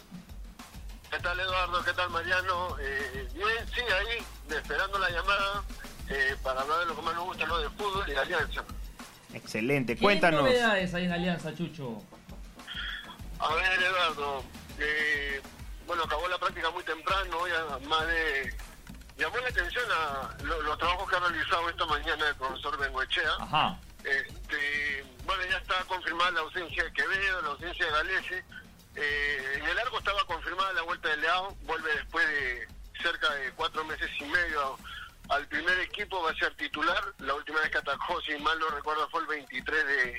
¿Qué 1.11 1.19
tal 1.19 1.39
Eduardo? 1.41 1.83
¿Qué 1.85 1.93
tal 1.93 2.11
Mariano? 2.11 2.77
Eh, 2.81 3.29
bien, 3.35 3.67
sí, 3.75 3.81
ahí 3.81 4.57
esperando 4.57 4.99
la 4.99 5.11
llamada 5.11 5.63
eh, 6.09 6.37
para 6.43 6.61
hablar 6.61 6.81
de 6.81 6.87
lo 6.87 6.97
que 6.97 7.03
más 7.03 7.15
nos 7.15 7.25
gusta, 7.25 7.47
lo 7.47 7.59
de 7.59 7.71
fútbol 7.71 8.05
y 8.09 8.15
alianza. 8.15 8.63
Excelente, 9.35 9.97
¿Qué 9.97 10.03
cuéntanos. 10.03 10.43
novedades 10.43 10.93
hay 10.95 11.07
en 11.07 11.13
Alianza, 11.13 11.55
Chucho? 11.55 12.03
A 13.39 13.55
ver, 13.55 13.83
Eduardo, 13.83 14.45
eh, 14.79 15.41
bueno, 15.87 16.05
acabó 16.05 16.29
la 16.29 16.39
práctica 16.39 16.71
muy 16.71 16.85
temprano, 16.85 17.39
ya 17.49 17.79
más 17.89 18.07
de... 18.07 18.55
Llamó 19.19 19.37
la 19.39 19.49
atención 19.49 19.85
a 19.91 20.43
lo- 20.45 20.63
los 20.63 20.79
trabajos 20.79 21.09
que 21.09 21.17
ha 21.17 21.21
realizado 21.21 21.69
esta 21.69 21.87
mañana 21.87 22.29
el 22.29 22.35
profesor 22.37 22.79
Bengoechea. 22.79 23.31
Ajá. 23.41 23.79
Este, 24.05 25.05
bueno, 25.25 25.45
ya 25.51 25.59
está 25.59 25.83
confirmada 25.85 26.33
la 26.33 26.41
ausencia 26.41 26.85
de 26.85 26.93
Quevedo, 26.93 27.43
la 27.43 27.49
ausencia 27.49 27.87
de 27.87 27.93
Galese. 27.93 28.45
Eh, 28.95 29.55
en 29.57 29.67
el 29.67 29.79
arco 29.79 29.99
estaba 29.99 30.25
confirmada 30.27 30.73
la 30.75 30.83
vuelta 30.83 31.09
de 31.09 31.17
Leao, 31.19 31.55
vuelve 31.63 31.95
después 31.95 32.29
de 32.29 32.69
cerca 33.01 33.33
de 33.35 33.53
cuatro 33.53 33.85
meses 33.85 34.11
y 34.19 34.25
medio 34.25 34.79
al 35.29 35.47
primer 35.49 35.79
equipo, 35.81 36.23
va 36.23 36.31
a 36.31 36.35
ser 36.35 36.55
titular. 36.57 37.03
La 37.19 37.35
última 37.35 37.61
vez 37.61 37.71
que 37.71 37.79
atacó, 37.79 38.21
si 38.23 38.37
mal 38.39 38.59
no 38.59 38.69
recuerdo, 38.69 39.09
fue 39.11 39.23
el 39.23 39.27
23 39.29 39.87
de, 39.87 40.19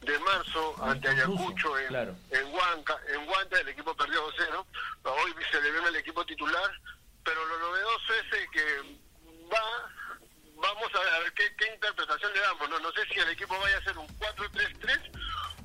de 0.00 0.18
marzo 0.20 0.74
ante 0.82 1.08
Ante 1.08 1.22
Ayacucho 1.22 1.78
en, 1.78 1.88
claro. 1.88 2.16
en 2.30 2.52
Huanca, 2.52 2.98
en 3.14 3.28
Huanta 3.28 3.60
el 3.60 3.68
equipo 3.68 3.94
perdió 3.94 4.26
2-0. 4.32 4.66
Hoy 5.04 5.34
se 5.50 5.60
le 5.60 5.70
ve 5.70 5.78
en 5.78 5.86
el 5.86 5.96
equipo 5.96 6.24
titular, 6.24 6.70
pero 7.22 7.44
lo 7.46 7.58
novedoso 7.58 8.14
es 8.14 8.50
que 8.50 8.98
va 9.52 9.90
vamos 10.60 10.90
a 10.94 11.18
ver, 11.20 11.32
qué, 11.34 11.54
qué 11.56 11.72
interpretación 11.74 12.32
le 12.32 12.40
damos. 12.40 12.68
No, 12.70 12.78
no 12.80 12.92
sé 12.92 13.00
si 13.12 13.18
el 13.18 13.28
equipo 13.30 13.58
vaya 13.58 13.78
a 13.78 13.82
ser 13.82 13.96
un 13.98 14.06
4-3-3 14.18 15.10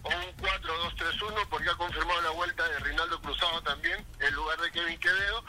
o 0.03 0.09
un 0.09 0.37
4-2-3-1 0.37 1.47
porque 1.49 1.69
ha 1.69 1.75
confirmado 1.75 2.21
la 2.21 2.29
vuelta 2.31 2.67
de 2.67 2.79
Rinaldo 2.79 3.19
Cruzado 3.21 3.61
también 3.63 4.05
en 4.19 4.33
lugar 4.33 4.59
de 4.61 4.71
Kevin 4.71 4.99
Quevedo 4.99 5.43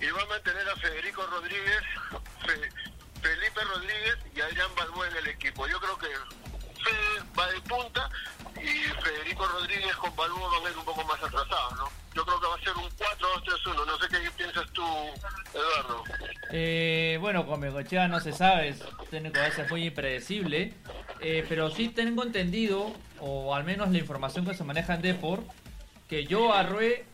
y 0.00 0.10
va 0.10 0.22
a 0.22 0.26
mantener 0.26 0.68
a 0.68 0.76
Federico 0.76 1.26
Rodríguez, 1.26 1.82
Fe- 2.44 2.70
Felipe 3.22 3.60
Rodríguez 3.64 4.16
y 4.34 4.40
Adrián 4.40 4.74
Balboa 4.74 5.08
en 5.08 5.16
el 5.16 5.26
equipo. 5.28 5.66
Yo 5.66 5.78
creo 5.80 5.98
que 5.98 6.08
Fede 6.82 7.22
va 7.38 7.46
de 7.48 7.60
punta 7.62 8.08
y 8.60 8.82
Federico 9.02 9.46
Rodríguez 9.46 9.94
con 9.96 10.14
Balboa 10.16 10.58
van 10.58 10.66
a 10.66 10.70
ir 10.70 10.76
un 10.78 10.84
poco 10.84 11.04
más 11.04 11.22
atrasados, 11.22 11.72
¿no? 11.76 12.01
Yo 12.14 12.24
creo 12.26 12.40
que 12.40 12.46
va 12.46 12.54
a 12.54 12.60
ser 12.60 12.76
un 12.76 12.90
4-2-3-1. 12.90 13.86
No 13.86 13.98
sé 13.98 14.08
qué 14.08 14.30
piensas 14.32 14.70
tú, 14.72 14.82
Eduardo. 15.54 16.04
Eh, 16.50 17.16
bueno, 17.20 17.46
con 17.46 17.60
Bengochea 17.60 18.08
no 18.08 18.20
se 18.20 18.32
sabe, 18.32 18.68
es 18.68 18.80
un 18.80 19.06
técnico 19.06 19.38
a 19.40 19.44
veces 19.44 19.70
muy 19.70 19.86
impredecible, 19.86 20.74
eh, 21.20 21.46
pero 21.48 21.70
sí 21.70 21.88
tengo 21.88 22.22
entendido, 22.22 22.92
o 23.20 23.54
al 23.54 23.64
menos 23.64 23.90
la 23.90 23.98
información 23.98 24.44
que 24.44 24.54
se 24.54 24.64
maneja 24.64 24.94
en 24.94 25.02
Depor, 25.02 25.42
que 26.08 26.26
yo 26.26 26.52
Arrué, 26.52 27.06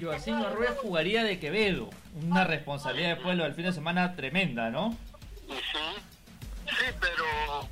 Joaquín 0.00 0.34
Arrué 0.34 0.68
jugaría 0.82 1.22
de 1.22 1.38
Quevedo, 1.38 1.88
una 2.20 2.44
responsabilidad 2.44 3.10
después 3.10 3.30
de 3.30 3.36
lo 3.36 3.44
del 3.44 3.54
fin 3.54 3.66
de 3.66 3.72
semana 3.72 4.16
tremenda, 4.16 4.70
¿no? 4.70 4.96
Sí, 5.48 6.84
pero 7.00 7.24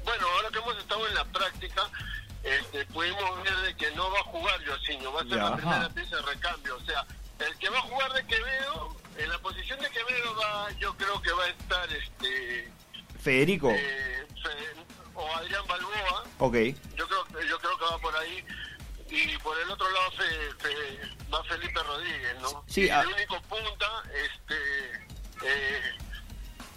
bueno, 0.05 0.27
ahora 0.37 0.49
que 0.53 0.59
hemos 0.59 0.79
estado 0.79 1.07
en 1.09 1.15
la 1.15 1.25
práctica, 1.25 1.83
este, 2.47 2.87
pudimos 2.87 3.43
ver 3.43 3.57
de 3.59 3.77
que 3.77 3.91
no 3.93 4.11
va 4.11 4.21
a 4.21 4.25
jugar 4.25 4.61
Yosinho, 4.63 5.13
va 5.13 5.21
a 5.21 5.25
ser 5.25 5.37
Ya. 5.37 5.43
la 5.51 5.57
primera 5.57 5.77
Ajá. 5.81 5.89
pieza 5.91 6.17
de 6.17 6.23
recambio. 6.23 6.77
O 6.77 6.81
sea, 6.81 7.05
el 7.41 7.57
que 7.59 7.69
va 7.69 7.79
a 7.79 7.83
jugar 7.83 8.13
de 8.13 8.27
Quevedo, 8.27 8.97
en 9.19 9.29
la 9.29 9.39
posición 9.39 9.81
de 9.81 9.91
Quevedo 9.91 10.35
va, 10.37 10.71
yo 10.79 10.97
creo 10.97 11.21
que 11.23 11.33
va 11.33 11.45
a 11.45 11.49
estar 11.49 11.93
este 11.93 12.73
Federico. 13.21 13.71
eh, 13.71 14.27
o 15.15 15.35
Adrián 15.37 15.67
Balboa, 15.67 16.25
Ok. 16.39 16.55
yo 16.95 17.09
creo, 17.09 17.25
que- 17.25 17.49
yo 17.49 17.59
creo 17.59 17.79
que 17.79 17.85
va 17.85 17.99
por 17.99 18.17
ahí. 18.17 18.45
Y 19.09 19.37
por 19.39 19.59
el 19.59 19.71
otro 19.71 19.89
lado 19.91 20.11
va 21.33 21.45
Felipe 21.45 21.81
Rodríguez, 21.83 22.37
¿no? 22.43 22.65
Sí, 22.69 22.83
y 22.87 22.89
el 22.89 23.07
único 23.07 23.41
punta, 23.43 24.03
este, 24.13 24.93
eh, 25.43 25.81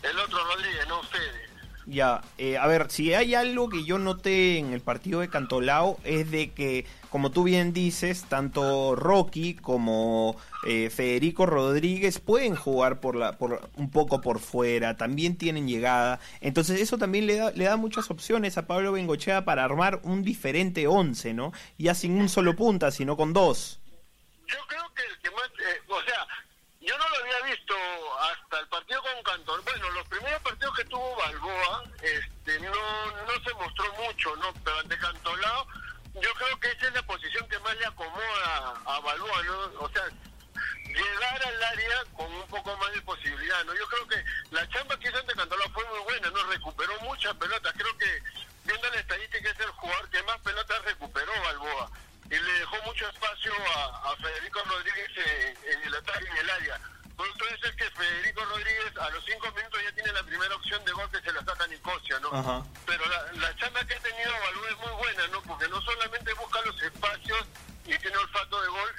el 0.04 0.20
otro 0.20 0.44
Rodríguez, 0.46 0.88
no 0.88 1.02
Fede. 1.04 1.49
Ya, 1.91 2.22
eh, 2.38 2.55
a 2.60 2.67
ver, 2.67 2.91
si 2.91 3.15
hay 3.15 3.34
algo 3.34 3.67
que 3.67 3.84
yo 3.84 3.98
noté 3.98 4.60
en 4.60 4.74
el 4.74 4.81
partido 4.81 5.22
de 5.22 5.29
Cantolao 5.29 5.98
es 6.03 6.29
de 6.29 6.51
que, 6.51 6.86
como 7.10 7.31
tú 7.31 7.43
bien 7.43 7.74
dices, 7.74 8.25
tanto 8.29 8.96
Rocky 8.96 9.55
como 9.55 10.39
eh, 10.67 10.91
Federico 10.91 11.48
Rodríguez 11.48 12.19
pueden 12.19 12.55
jugar 12.55 13.00
por 13.00 13.15
la, 13.15 13.39
por 13.39 13.72
un 13.75 13.89
poco 13.89 14.22
por 14.22 14.38
fuera, 14.39 14.98
también 14.98 15.36
tienen 15.36 15.67
llegada, 15.67 16.19
entonces 16.41 16.79
eso 16.79 17.00
también 17.00 17.25
le 17.25 17.38
da, 17.38 17.51
le 17.51 17.63
da 17.63 17.75
muchas 17.75 18.12
opciones 18.12 18.60
a 18.60 18.67
Pablo 18.67 18.91
Bengochea 18.91 19.43
para 19.43 19.63
armar 19.63 20.00
un 20.03 20.22
diferente 20.22 20.86
once, 20.86 21.34
¿no? 21.34 21.53
Ya 21.79 21.96
sin 21.96 22.22
un 22.22 22.29
solo 22.29 22.55
punta, 22.55 22.91
sino 22.91 23.17
con 23.17 23.34
dos. 23.34 23.79
Yo 24.46 24.58
creo 24.67 24.93
que 24.93 25.01
el 25.01 25.19
que 25.22 25.29
eh, 25.29 25.81
o 25.88 26.01
sea, 26.03 26.27
yo 26.81 26.98
no 26.98 27.10
lo 27.10 27.15
había 27.17 27.55
visto 27.55 27.74
hasta 28.19 28.60
el 28.60 28.67
partido 28.67 29.01
con 29.01 29.24
Cantón. 29.24 29.62
Bueno, 29.63 29.91
los 29.91 30.08
primeros 30.08 30.41
partidos 30.41 30.75
que 30.75 30.86
tuvo 30.86 31.15
Balboa, 31.17 31.84
este, 32.01 32.60
no, 33.27 33.43
se 33.43 33.53
mostró 33.53 33.93
mucho, 33.93 34.36
¿no? 34.38 34.53
Pero 34.63 34.79
ante 34.79 34.98
Cantolao, 34.98 35.67
yo 36.15 36.34
creo 36.34 36.60
que 36.60 36.72
esa 36.72 36.88
es 36.88 36.93
la 36.93 37.03
posición 37.03 37.48
que 37.48 37.60
más 37.60 37.75
le 37.77 37.86
acomoda 37.86 38.81
a 38.86 39.00
Balboa. 39.00 39.41
O 39.79 39.89
sea, 39.89 40.03
llegar 40.93 41.43
al 41.46 41.63
área 41.63 42.03
con 42.15 42.31
un 42.31 42.48
poco 42.48 42.75
más 42.77 42.91
de 42.93 43.01
posibilidad. 43.01 43.63
¿no? 43.65 43.74
Yo 43.75 43.88
creo 43.88 44.08
que 44.08 44.24
la 44.51 44.67
chamba 44.69 44.98
que 44.98 45.10
hizo 45.10 45.17
ante 45.17 45.34
Cantola 45.34 45.69
fue 45.74 45.86
muy 45.86 46.00
buena, 46.00 46.29
no 46.29 46.43
recuperó 46.46 47.00
muchas 47.01 47.34
pelotas. 47.36 47.74
Creo 47.74 47.98
que 47.98 48.24
viendo 48.65 48.89
la 48.89 49.00
estadística 49.00 49.50
es 49.50 49.60
el 49.60 49.72
jugador 49.72 50.10
que 50.10 50.24
más 50.24 50.39
pelotas 50.41 50.84
recuperó 50.84 51.31
Balboa 51.43 51.91
y 52.25 52.36
le 52.36 52.53
dejó 52.53 52.75
mucho 52.86 53.10
espacio 53.10 53.51
a, 53.75 54.15
Federico 54.17 54.62
Rodríguez 54.65 55.10
en, 55.65 55.84
el 55.84 55.96
ataque 55.96 56.27
en 56.27 56.38
el 56.38 56.50
área. 56.50 56.79
De 57.19 57.55
eso 57.55 57.65
es 57.67 57.75
que 57.75 57.89
Federico 57.91 58.46
Rodríguez 58.46 58.98
a 58.98 59.10
los 59.10 59.24
cinco 59.25 59.51
minutos 59.51 59.81
ya 59.84 59.91
tiene 59.93 60.13
la 60.13 60.24
primera 60.24 60.55
opción 60.55 60.84
de 60.86 60.91
gol 60.91 61.10
¿no? 62.31 62.38
Ajá. 62.39 62.63
Pero 62.86 63.03
la, 63.07 63.33
la 63.33 63.55
chamba 63.55 63.83
que 63.86 63.93
ha 63.95 64.00
tenido 64.00 64.31
Balú 64.31 64.65
es 64.65 64.77
muy 64.77 64.98
buena, 64.98 65.27
¿no? 65.27 65.41
Porque 65.43 65.67
no 65.67 65.81
solamente 65.81 66.33
busca 66.33 66.62
los 66.62 66.81
espacios 66.81 67.39
y 67.86 67.98
tiene 67.98 68.17
olfato 68.17 68.62
de 68.62 68.69
gol, 68.69 68.91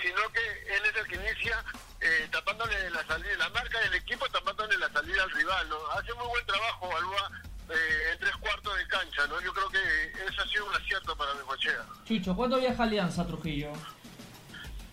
sino 0.00 0.28
que 0.32 0.76
él 0.76 0.82
es 0.84 0.96
el 0.96 1.06
que 1.06 1.14
inicia 1.16 1.64
eh, 2.00 2.28
tapándole 2.30 2.90
la 2.90 3.04
salida, 3.06 3.36
la 3.36 3.48
marca 3.50 3.80
del 3.80 3.94
equipo 3.94 4.28
tapándole 4.28 4.76
la 4.78 4.90
salida 4.92 5.22
al 5.22 5.30
rival, 5.32 5.68
¿no? 5.68 5.76
Hace 5.92 6.14
muy 6.14 6.26
buen 6.28 6.46
trabajo 6.46 6.88
Balúa 6.88 7.30
eh, 7.70 8.10
en 8.12 8.18
tres 8.18 8.36
cuartos 8.36 8.76
de 8.76 8.86
cancha, 8.86 9.26
¿no? 9.26 9.40
Yo 9.40 9.52
creo 9.52 9.68
que 9.68 10.12
eso 10.26 10.42
ha 10.42 10.46
sido 10.48 10.66
un 10.66 10.74
acierto 10.74 11.16
para 11.16 11.34
Necochea. 11.34 11.84
Chucho, 12.06 12.34
¿cuándo 12.36 12.58
viaja 12.58 12.82
Alianza 12.84 13.26
Trujillo? 13.26 13.72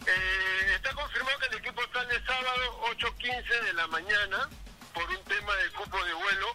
Eh, 0.07 0.71
está 0.75 0.93
confirmado 0.93 1.37
que 1.39 1.47
el 1.47 1.55
equipo 1.55 1.81
sale 1.93 2.23
sábado 2.25 2.81
8.15 2.97 3.63
de 3.63 3.73
la 3.73 3.87
mañana 3.87 4.49
por 4.93 5.09
un 5.09 5.23
tema 5.23 5.53
de 5.55 5.69
cupo 5.71 6.03
de 6.03 6.13
vuelo. 6.13 6.47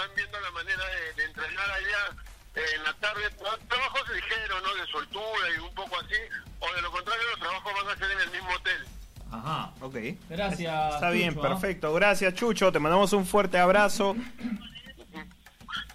Están 0.00 0.16
viendo 0.16 0.40
la 0.40 0.50
manera 0.52 0.82
de, 0.86 1.12
de 1.22 1.28
entrenar 1.28 1.70
allá 1.70 2.22
eh, 2.54 2.60
en 2.74 2.84
la 2.84 2.94
tarde. 2.94 3.20
Tra- 3.38 3.58
Trabajos 3.68 4.02
ligeros, 4.14 4.62
¿no? 4.62 4.74
De 4.74 4.90
soltura 4.90 5.50
y 5.54 5.58
un 5.60 5.74
poco 5.74 5.96
así. 5.98 6.14
O 6.58 6.74
de 6.74 6.80
lo 6.82 6.90
contrario, 6.90 7.22
los 7.32 7.40
trabajos 7.40 7.72
van 7.74 7.94
a 7.94 7.98
ser 7.98 8.10
en 8.12 8.20
el 8.20 8.30
mismo 8.30 8.48
hotel. 8.54 8.86
Ajá. 9.30 9.72
Ok. 9.82 9.96
Gracias. 10.30 10.94
Está 10.94 11.10
bien, 11.10 11.34
Chucho, 11.34 11.42
perfecto. 11.42 11.92
Gracias, 11.92 12.32
Chucho. 12.34 12.72
Te 12.72 12.78
mandamos 12.78 13.12
un 13.12 13.26
fuerte 13.26 13.58
abrazo. 13.58 14.16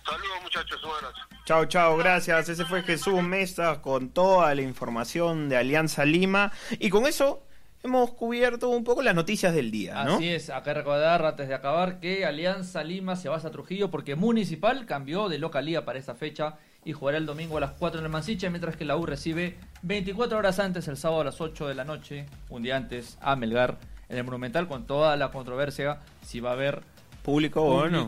Saludos, 0.05 0.41
muchachos. 0.43 0.83
Un 0.83 0.91
abrazo. 0.91 1.17
Chao, 1.45 1.65
chao, 1.65 1.97
gracias. 1.97 2.49
Ese 2.49 2.65
fue 2.65 2.83
Jesús 2.83 3.23
Mesa 3.23 3.81
con 3.81 4.09
toda 4.09 4.53
la 4.53 4.61
información 4.61 5.49
de 5.49 5.57
Alianza 5.57 6.05
Lima. 6.05 6.51
Y 6.79 6.91
con 6.91 7.07
eso 7.07 7.44
hemos 7.85 8.11
cubierto 8.11 8.69
un 8.69 8.83
poco 8.83 9.01
las 9.01 9.15
noticias 9.15 9.53
del 9.53 9.71
día, 9.71 10.03
¿no? 10.03 10.15
Así 10.15 10.29
es, 10.29 10.49
acá 10.49 10.73
recordar 10.73 11.25
antes 11.25 11.47
de 11.47 11.53
acabar 11.55 11.99
que 11.99 12.25
Alianza 12.25 12.83
Lima 12.83 13.15
se 13.15 13.29
va 13.29 13.37
a 13.37 13.51
Trujillo 13.51 13.89
porque 13.89 14.15
Municipal 14.15 14.85
cambió 14.85 15.29
de 15.29 15.37
localía 15.39 15.85
para 15.85 15.99
esta 15.99 16.15
fecha 16.15 16.57
y 16.83 16.93
jugará 16.93 17.17
el 17.17 17.25
domingo 17.25 17.57
a 17.57 17.61
las 17.61 17.71
4 17.71 17.99
en 17.99 18.05
el 18.05 18.11
Mansiche, 18.11 18.49
mientras 18.49 18.75
que 18.75 18.85
la 18.85 18.97
U 18.97 19.05
recibe 19.05 19.57
24 19.83 20.37
horas 20.37 20.59
antes, 20.59 20.87
el 20.87 20.97
sábado 20.97 21.21
a 21.21 21.25
las 21.25 21.39
8 21.41 21.67
de 21.67 21.75
la 21.75 21.83
noche, 21.83 22.25
un 22.49 22.61
día 22.63 22.75
antes, 22.75 23.17
a 23.21 23.35
Melgar 23.35 23.77
en 24.09 24.17
el 24.17 24.23
Monumental 24.23 24.67
con 24.67 24.85
toda 24.85 25.15
la 25.15 25.31
controversia 25.31 25.99
si 26.21 26.39
va 26.39 26.51
a 26.51 26.53
haber 26.53 26.81
Público 27.23 27.63
o 27.63 27.89
no. 27.89 28.07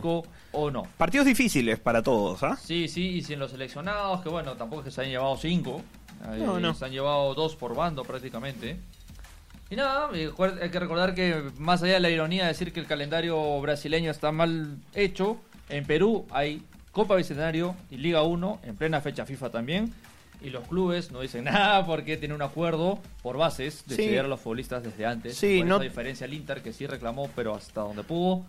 o 0.51 0.69
no. 0.69 0.83
Partidos 0.97 1.25
difíciles 1.25 1.79
para 1.79 2.03
todos, 2.03 2.43
¿ah? 2.43 2.55
Sí, 2.55 2.87
sí, 2.87 3.07
y 3.09 3.23
sin 3.23 3.39
los 3.39 3.49
seleccionados, 3.49 4.21
que 4.21 4.29
bueno, 4.29 4.53
tampoco 4.53 4.81
es 4.81 4.85
que 4.85 4.91
se 4.91 5.01
hayan 5.01 5.11
llevado 5.13 5.35
cinco. 5.37 5.81
eh, 6.31 6.43
No, 6.45 6.59
no. 6.59 6.75
Se 6.75 6.85
han 6.85 6.91
llevado 6.91 7.33
dos 7.33 7.55
por 7.55 7.75
bando 7.75 8.03
prácticamente. 8.03 8.77
Y 9.69 9.75
nada, 9.75 10.09
hay 10.11 10.69
que 10.69 10.79
recordar 10.79 11.13
que 11.13 11.43
más 11.57 11.83
allá 11.83 11.95
de 11.95 11.99
la 11.99 12.09
ironía 12.09 12.43
de 12.43 12.49
decir 12.49 12.71
que 12.71 12.79
el 12.79 12.85
calendario 12.85 13.59
brasileño 13.59 14.11
está 14.11 14.31
mal 14.31 14.77
hecho, 14.95 15.37
en 15.69 15.85
Perú 15.85 16.25
hay 16.31 16.61
Copa 16.93 17.15
Bicentenario 17.15 17.75
y 17.91 17.97
Liga 17.97 18.23
1 18.23 18.61
en 18.63 18.75
plena 18.77 19.01
fecha 19.01 19.25
FIFA 19.25 19.49
también. 19.49 19.93
Y 20.41 20.51
los 20.51 20.67
clubes 20.67 21.11
no 21.11 21.19
dicen 21.19 21.43
nada 21.45 21.85
porque 21.85 22.15
tienen 22.15 22.35
un 22.35 22.41
acuerdo 22.43 22.99
por 23.23 23.37
bases 23.37 23.83
de 23.87 23.95
Sí. 23.95 24.17
a 24.17 24.23
los 24.23 24.39
futbolistas 24.39 24.83
desde 24.83 25.05
antes. 25.05 25.35
Sí, 25.37 25.59
Con 25.59 25.67
no- 25.69 25.79
diferencia 25.79 26.25
el 26.25 26.33
Inter 26.33 26.61
que 26.61 26.71
sí 26.71 26.87
reclamó, 26.87 27.29
pero 27.35 27.53
hasta 27.55 27.81
donde 27.81 28.03
pudo. 28.03 28.45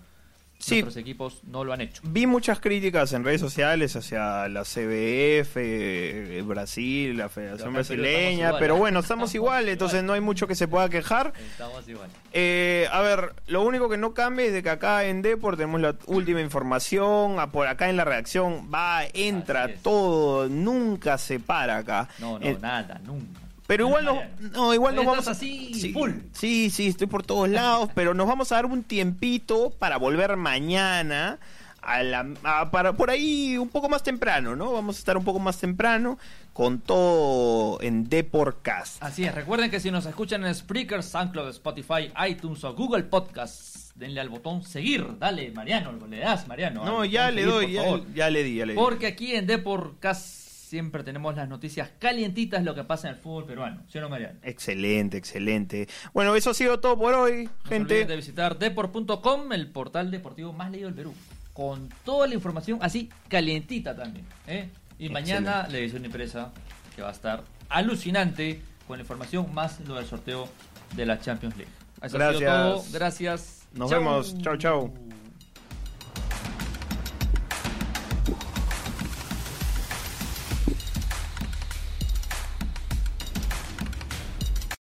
Sí. 0.61 0.83
Nuestros 0.83 0.97
equipos 0.97 1.41
no 1.45 1.63
lo 1.63 1.73
han 1.73 1.81
hecho. 1.81 2.03
Vi 2.05 2.27
muchas 2.27 2.59
críticas 2.59 3.13
en 3.13 3.23
redes 3.23 3.41
sociales 3.41 3.95
hacia 3.95 4.49
la 4.49 4.65
CBF, 4.65 5.57
eh, 5.57 6.43
Brasil, 6.45 7.17
la 7.17 7.29
Federación 7.29 7.69
Pero 7.69 7.73
Brasileña, 7.75 8.59
pero 8.59 8.75
¿eh? 8.75 8.79
bueno, 8.79 8.99
estamos 9.01 9.33
igual, 9.37 9.69
entonces 9.69 10.03
no 10.03 10.15
hay 10.15 10.21
mucho 10.21 10.49
que 10.49 10.57
se 10.57 10.67
pueda 10.67 10.89
quejar. 10.89 11.33
Estamos 11.53 11.89
igual. 11.89 12.11
Eh, 12.33 12.89
a 12.91 13.01
ver, 13.03 13.35
lo 13.47 13.63
único 13.63 13.89
que 13.89 13.99
no 13.99 14.15
cambia 14.15 14.47
es 14.47 14.53
de 14.53 14.63
que 14.65 14.71
acá 14.71 15.05
en 15.05 15.23
Deport 15.23 15.57
tenemos 15.59 15.81
la 15.81 15.95
última 16.07 16.41
información, 16.41 17.39
a- 17.39 17.51
por 17.53 17.69
acá 17.69 17.89
en 17.89 17.97
la 17.97 18.05
reacción 18.05 18.69
va, 18.75 19.03
entra 19.15 19.69
todo, 19.83 20.49
nunca 20.49 21.19
se 21.19 21.39
para 21.39 21.77
acá. 21.79 22.09
No, 22.19 22.39
no, 22.39 22.45
Eh, 22.45 22.59
nada, 22.61 23.01
nunca. 23.05 23.41
Pero 23.69 23.87
igual 23.87 24.05
no, 24.05 24.21
no, 24.53 24.75
igual 24.75 24.97
nos 24.97 25.05
vamos 25.05 25.29
a- 25.29 25.31
así, 25.31 25.73
sí, 25.75 25.93
full. 25.93 26.11
Sí, 26.33 26.71
sí, 26.71 26.89
estoy 26.89 27.07
por 27.07 27.23
todos 27.23 27.49
lados, 27.49 27.91
pero 27.95 28.15
nos 28.15 28.27
vamos 28.27 28.51
a 28.51 28.57
dar 28.57 28.67
un 28.67 28.83
tiempito 28.83 29.71
para 29.79 29.97
volver 29.99 30.37
mañana 30.37 31.39
a 31.81 32.03
la 32.03 32.27
a- 32.43 32.71
para 32.73 32.95
por 32.95 33.09
ahí 33.11 33.57
un 33.57 33.69
poco 33.69 33.89
más 33.89 34.03
temprano, 34.03 34.57
¿no? 34.57 34.73
Vamos 34.73 34.97
a 34.97 34.99
estar 34.99 35.17
un 35.17 35.25
poco 35.25 35.39
más 35.39 35.59
temprano 35.59 36.19
con 36.53 36.81
todo 36.81 37.81
en 37.83 38.09
Deportcast. 38.09 39.01
Así 39.03 39.25
es, 39.25 39.35
recuerden 39.35 39.71
que 39.71 39.79
si 39.81 39.91
nos 39.93 40.05
escuchan 40.07 40.45
en 40.45 40.53
Spreaker, 40.55 41.03
SoundCloud, 41.05 41.51
Spotify, 41.51 42.11
iTunes 42.29 42.65
o 42.65 42.75
Google 42.75 43.05
Podcasts, 43.05 43.93
denle 43.95 44.21
al 44.21 44.29
botón 44.29 44.63
seguir. 44.65 45.07
Dale, 45.19 45.51
Mariano, 45.53 45.93
le 46.09 46.19
das, 46.19 46.49
Mariano. 46.49 46.85
No, 46.85 47.05
ya 47.05 47.31
le 47.31 47.43
seguir, 47.45 47.53
doy, 47.55 47.73
ya, 47.73 48.01
ya 48.15 48.31
le 48.31 48.43
di, 48.43 48.57
ya 48.57 48.67
le 48.67 48.73
di. 48.73 48.79
Porque 48.79 49.07
aquí 49.07 49.35
en 49.37 49.47
Deportcast 49.47 50.48
siempre 50.69 51.03
tenemos 51.03 51.35
las 51.37 51.49
noticias 51.49 51.91
calientitas, 51.99 52.63
lo 52.63 52.75
que 52.75 52.85
pasa 52.85 53.09
en 53.09 53.15
el 53.15 53.21
fútbol 53.21 53.45
peruano. 53.47 53.83
¿Sí 53.89 53.99
o 53.99 54.01
no, 54.01 54.09
Mariano? 54.09 54.39
Excelente, 54.43 55.17
excelente. 55.17 55.89
Bueno, 56.13 56.35
eso 56.37 56.51
ha 56.51 56.55
sido 56.55 56.79
todo 56.81 56.99
por 56.99 57.15
hoy, 57.15 57.45
No 57.65 57.69
gente. 57.69 58.05
de 58.05 58.17
visitar 58.17 58.59
deport.com, 58.59 59.53
el 59.53 59.69
portal 59.69 60.11
deportivo 60.11 60.53
más 60.53 60.71
leído 60.71 60.87
del 60.89 60.95
Perú. 60.95 61.15
Con 61.53 61.89
toda 62.05 62.27
la 62.27 62.35
información 62.35 62.79
así 62.83 63.09
calientita 63.29 63.97
también. 63.97 64.25
¿eh? 64.47 64.69
Y 64.99 65.09
mañana 65.09 65.67
la 65.71 65.79
edición 65.79 66.05
impresa 66.05 66.53
que 66.95 67.03
va 67.03 67.09
a 67.09 67.13
estar 67.13 67.43
alucinante 67.69 68.61
con 68.87 68.99
la 68.99 69.03
información 69.03 69.53
más 69.55 69.81
lo 69.81 69.97
del 69.97 70.07
sorteo 70.07 70.49
de 70.95 71.07
la 71.07 71.19
Champions 71.21 71.57
League. 71.57 71.73
Eso 72.03 72.05
ha 72.05 72.09
sido 72.09 72.41
Gracias. 72.41 72.51
todo. 72.51 72.85
Gracias. 72.93 73.69
Nos 73.75 73.91
Chau. 73.91 73.99
vemos. 73.99 74.39
Chau, 74.39 74.57
chau. 74.57 75.18